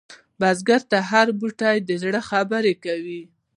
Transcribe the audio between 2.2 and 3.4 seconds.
خبره کوي